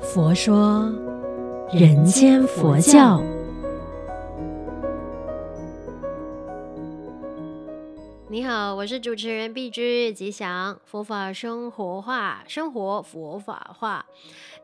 [0.00, 0.90] 佛说
[1.72, 3.22] 人间佛教。
[8.32, 14.06] 你好，我是主持人碧枝吉祥，佛法生活化，生活佛法化。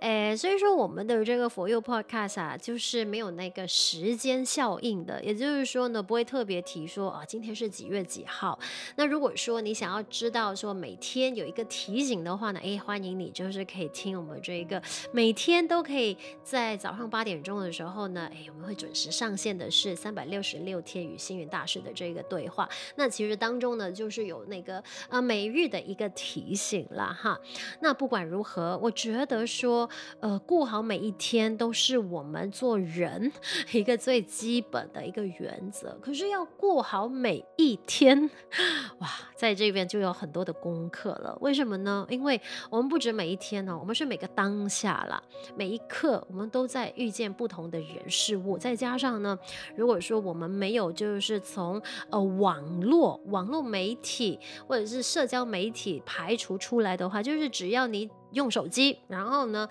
[0.00, 8.58] 诶，所以说我们的这个佛佑 Podcast 啊，就是没有那个时间效应的，也就是说呢，不会特别提说啊，今天是几月几号。
[8.96, 14.80] 那如果说你想要知道说每天有一个提醒的话呢，诶，欢迎你就是可以听我们这一个
[15.12, 22.66] 每天都可以在早上八点钟的时候呢，诶，我们会准时上线的是三百六十六天与星云大师的这个对话。
[22.94, 27.38] 那其实当中呢，就是有那个呃每日的一个提醒了哈。
[27.80, 29.88] 那不管如何，我觉得说
[30.20, 33.32] 呃过好每一天都是我们做人
[33.72, 35.96] 一个最基本的一个原则。
[36.00, 38.30] 可是要过好每一天，
[39.00, 41.36] 哇，在这边就有很多的功课了。
[41.40, 42.06] 为什么呢？
[42.08, 45.22] 因为我们不止每一天呢，我们是每个当下啦，
[45.56, 48.58] 每一刻我们都在遇见不同的人事物。
[48.58, 49.38] 再加上呢，
[49.76, 59.68] 如果说我们没有就是从呃网络网络媒体或者是社交媒体排除出来的话，就是只要你用手机，然后呢，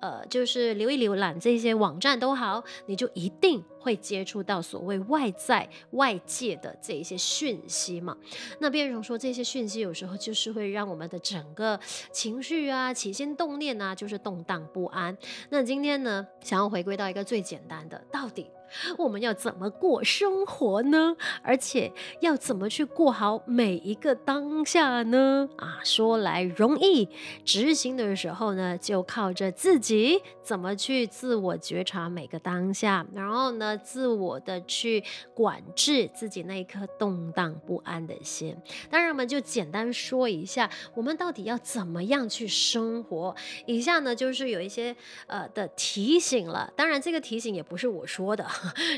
[0.00, 8.16] 呃，就是浏一浏览这些网站都好，你就一定会接触到所谓外在外界的这一些讯息嘛。
[8.60, 11.78] 那变成说这些讯息有时候就是会让我们的整个
[12.12, 15.16] 情绪啊、起心动念啊，就是动荡不安。
[15.50, 18.46] 那今天呢，想要回归到一个最简单的，到底。
[18.98, 21.16] 我们要怎么过生活呢？
[21.42, 25.48] 而且要怎么去过好每一个当下呢？
[25.56, 27.08] 啊，说来容易，
[27.44, 35.02] 执行的时候呢，就靠着自己怎么去自我觉察每个当下，然后呢，自我的去
[35.34, 38.56] 管制自己那一颗动荡不安的心。
[38.90, 43.34] 当然，我们就简单说一下，我们到底要怎么样去生活。
[43.66, 44.94] 以下呢，就是有一些
[45.26, 46.72] 呃的提醒了。
[46.76, 48.44] 当然，这个提醒也不是我说的。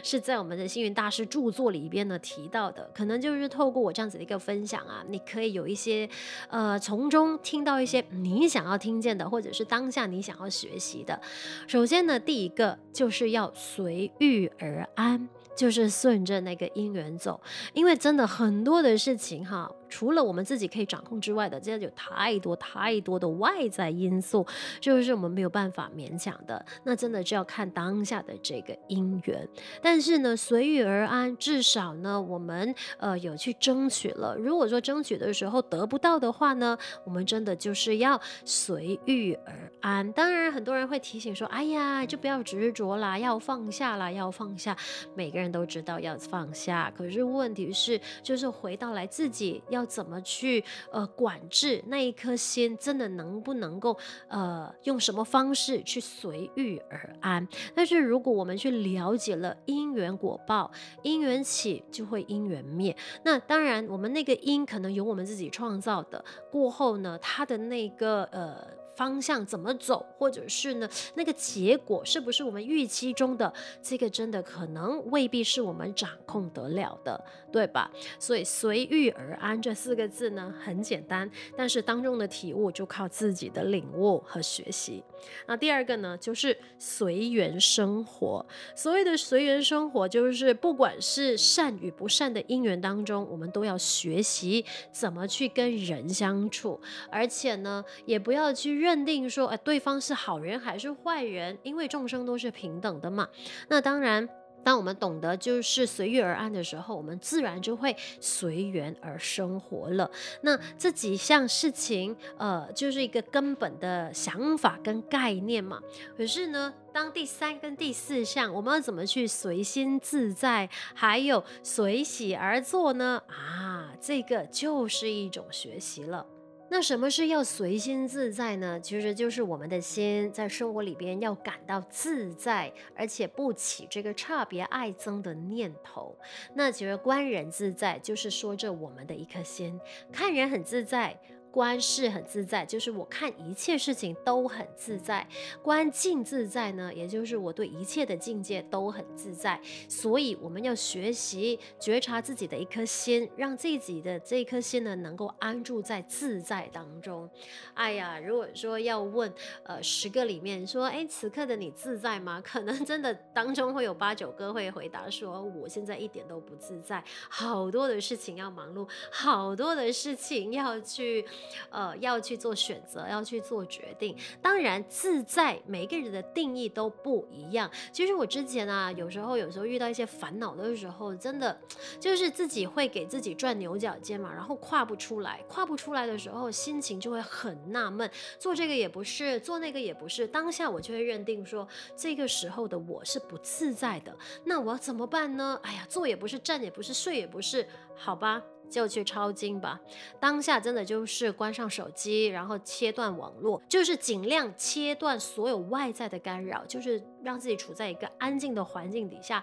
[0.03, 6.09] 是在我们的星云大师著作里边呢提到的，可能就是透过我这样子的一个分享啊，你可以有一些
[6.49, 11.21] 呃从中听到一些你想要听见的，或者是当下你想要学习的。
[11.67, 15.29] 首先呢，第一个就是要随遇而安。
[15.57, 17.41] 就是顺着那个因缘走，
[17.73, 24.47] 因为真的很多的事情哈，除了我们自己可以掌控之外的，真的有太多太多的外在因素，
[24.81, 26.65] 就是我们没有办法勉强的。
[26.85, 29.49] 那真的就要看当下的这个因缘。
[29.83, 34.37] 但是呢，随遇而安，至少呢，我们呃有去争取了。
[34.37, 40.13] 如果说争取的时候得不到的话呢，我们真的就是要随遇而安。
[40.13, 44.77] 当然，很多人会提醒说：“哎呀，就不要执着啦，要放下啦，要放下。”
[45.17, 45.49] 每个人。
[45.49, 53.97] 都知道要放下，可是问题是，就是回到来自己要要怎么去呃管制那一颗心，真的能不能够
[54.27, 57.47] 呃用什么方式去随遇而安？
[57.75, 60.71] 但是如果我们去了解了因缘果报，
[61.03, 62.97] 因缘起就会因缘灭。
[63.23, 68.78] 那当然，我们那个因可能由我们自己创造的，过后呢，它的那个呃。
[68.99, 73.53] 方向怎么走，或者是呢，那个结果是不是我们预期中的？
[73.81, 77.89] 这个真的可能未必是我们掌控得了的，对吧？
[78.19, 85.05] 所以随遇而安这四个字呢，很简单，但是当中的体悟就靠自己的领悟和学习。
[85.47, 88.45] 那第二个呢，就是随缘生活。
[88.75, 96.81] 所谓的随缘生活，就是不管是善与不善的因缘当中，我们都要学习怎么去跟人相处，
[97.13, 98.88] 而且呢，也不要去认。
[98.89, 101.59] 认定说，哎，对方是好人还是坏人？
[101.63, 103.29] 因为众生都是平等的嘛。
[103.69, 104.27] 那当然，
[104.65, 110.11] 当我们懂得就是随遇而安的时候，我们自然就会随缘而生活了。
[110.41, 115.79] 那这几项事情，呃，就是一个根本的想法跟概念嘛。
[116.17, 123.23] 可是呢，当第三跟第四项，我们要怎么去随心自在，还有随喜而做呢？
[123.29, 126.25] 啊，这个就是一种学习了。
[126.71, 128.79] 那什么是要随心自在呢？
[128.81, 136.17] 其实就是我们的心在生活里边要感到自在，而且不起这个差别爱憎的念头。
[136.55, 139.81] 那其实观人自在，就是说着我们的一颗心，
[140.13, 141.19] 看人很自在。
[141.51, 145.27] 观事很自在，就是我看一切事情都很自在；
[145.63, 149.61] 观境自在呢，也就是我对一切的境界都很自在。
[149.89, 157.29] 所以我们要学习觉察自己的一颗心，让自己的这一颗心呢，能够安住在自在当中。
[157.75, 162.41] 哎呀，如果说要问，呃，十个里面说，哎，此刻的你自在吗？
[162.45, 171.25] 可能真的当中会有八九个会回答说，我现在一点都不自在，好多的事情要忙碌，好多的事情要去。
[171.71, 174.17] 呃，要去做选择，要去做决定。
[174.43, 177.71] 当然，自在每个人的定义都不一样。
[177.93, 181.59] 其实我之前啊，有时候有时候遇到一些烦恼的时候，真的
[182.01, 190.27] 就是自己会给自己转牛角尖嘛，然后跨不出来，跨不出来的时候，心情就会很纳闷，做这个也不是，做那个也不是。
[190.27, 191.67] 当下我就会认定说，
[191.97, 195.59] 这个时候的我是不自在的，那我要怎么办呢？
[195.63, 198.43] 哎呀，坐也不是，站也不是，睡也不是，好吧。
[198.69, 199.81] 就去抄经吧，
[200.21, 209.43] 当下真的就是关上手机，然后切断网络，就是尽量切断所有外在的干扰，就是让自己处在一个安静的环境底下，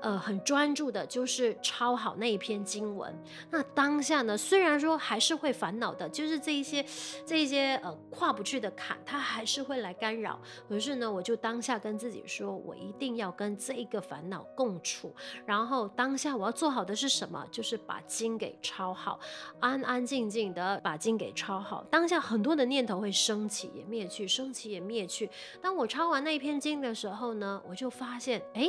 [0.00, 3.14] 呃，很专注的，就是抄好那一篇经文。
[3.50, 6.84] 那当下呢，虽然说还是会烦恼的，就是这一些
[7.26, 10.40] 这一些呃跨不去的坎，它还是会来干扰。
[10.68, 15.14] 可是呢，我就当下跟自己说，我一定要跟这一个烦恼共处。
[15.44, 17.46] 然后当下我要做好的是什么？
[17.50, 18.58] 就是把经给。
[18.62, 19.18] 抄好，
[19.60, 21.84] 安安静静的把经给抄好。
[21.90, 25.28] 当下很多的念头会升起也灭去，升起也灭去。
[25.60, 28.68] 当我抄完那一篇经的时候呢，我就发现，哎，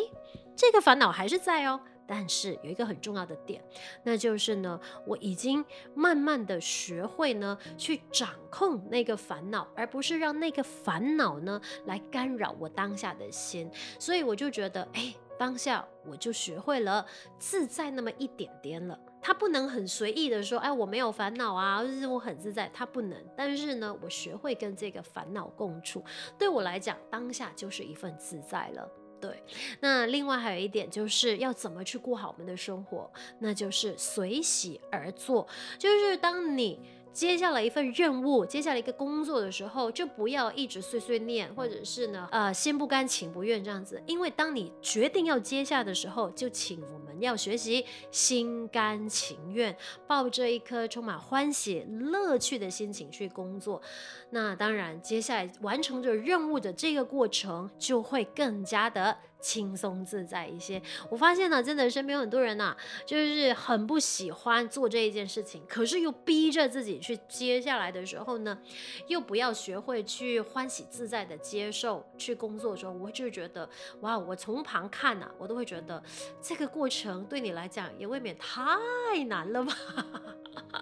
[0.56, 1.80] 这个烦恼还是在哦。
[2.06, 3.63] 但是有一个很重要的点，
[4.04, 5.63] 那就是呢，我已经
[5.96, 13.72] 慢慢的学会呢，去掌控那个烦恼，而不是让那个烦恼呢来干扰我当下的心。
[13.98, 17.06] 所以我就觉得，哎，当下我就学会了
[17.39, 19.00] 自在那么一点点了。
[19.24, 22.70] 他不能很随意的说，哎，我没有烦恼啊，就是我很自在。
[22.74, 26.04] 他不能，但是呢，我学会跟这个烦恼共处，
[26.38, 28.88] 对我来讲，当下就是一份自在了。
[29.22, 29.42] 对，
[29.80, 33.10] 那另外还有一点，就是要怎么去过好我们的生活，
[33.40, 35.48] 那就是随喜而做，
[35.80, 36.81] 就是当你。
[37.13, 44.01] 接下来一份任务，接下来一个工作的时候，就不要一直碎碎念，或者是呢，呃，心不甘情不愿这样子。
[44.07, 49.77] 因为当你决定要接下的时候，就请我们要学习心甘情愿，
[50.07, 53.80] 抱着一颗充满欢喜、乐趣的心情去工作。
[54.31, 59.15] 那当然，接下来完成着任务的这个过程，就会更加的。
[59.44, 60.81] 轻松自在一些。
[61.10, 68.57] 我发现呢，真的身边有很多人呐、啊，就是很不喜欢做这一件事情，可是又逼着自己去接下来的时候呢，
[69.07, 73.69] 又不要学会去欢喜自在的接受去工作的时候，我就觉得
[74.00, 76.01] 哇，我从旁看呐、我都会觉得
[76.42, 79.75] 这个过程对你来讲也未免太难了吧。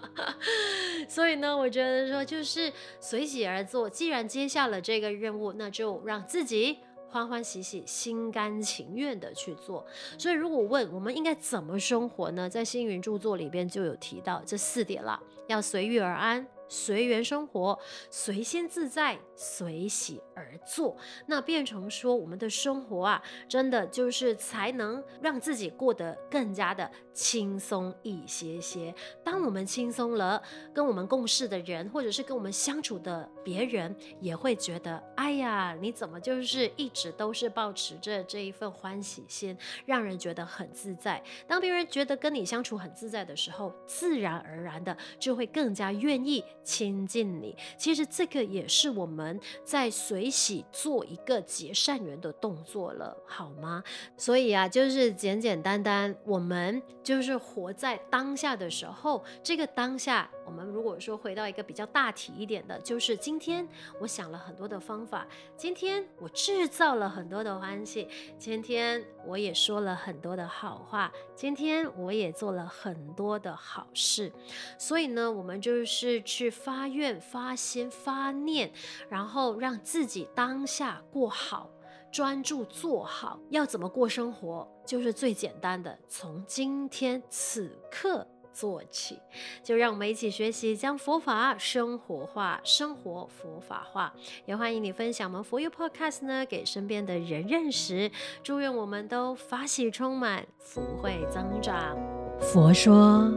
[1.08, 6.78] 所以呢，我觉得说就是随喜而做，既然接下了这个任务，那就让自己。
[7.12, 9.84] 欢欢喜喜、心甘情愿的去做，
[10.16, 12.48] 所以如果问我们应该怎么生活呢？
[12.48, 16.46] 在星云著作里边就有提到这四点了，要随遇而安。
[16.72, 17.78] 随缘生活，
[18.10, 20.96] 随心自在，随喜而做，
[21.26, 28.94] 那变成说我们的生活啊，真的就是才能让自己过得更加的轻松一些些。
[29.22, 30.42] 当我们轻松了，
[30.72, 39.54] 跟我们共事的人，或者是跟我们相处的别人，也会觉得，哎呀，你怎么就是一直都是保持着这一份欢喜心，
[39.84, 41.22] 让人觉得很自在。
[41.46, 46.42] 当别人觉得跟你相处很自在的时候，自然而然的就会更加愿意。
[46.64, 53.82] 亲近你，其实这个也是我们在随喜做一个结善缘的动作了，好吗？
[54.16, 63.66] 所以啊，就是简简单单，我们就是活在当下的时候，这个当下，我们如果说回到一个比较大体一点的，就是今天
[63.98, 65.26] 我想了很多的方法，
[65.56, 68.06] 今天我制造了很多的欢喜，
[68.38, 74.30] 今天我也说了很多的好话，今天我也做了很多的好事，
[74.76, 76.52] 所以呢，我们就是去。
[76.52, 78.70] 发愿、发心、发念，
[79.08, 81.70] 然后让自己当下过好，
[82.12, 83.40] 专注做好。
[83.48, 89.18] 要怎么过生活，就是最简单的，从今天此刻做起。
[89.62, 94.12] 就让我们一起学习，将佛法生活化，生活佛法化。
[94.46, 98.10] 也欢迎你分享我们佛佑 Podcast 呢，给身边的人认识。
[98.42, 101.96] 祝愿我们都法喜充满，福慧增长。
[102.40, 103.30] 佛说，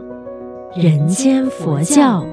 [0.74, 2.24] 人间佛教。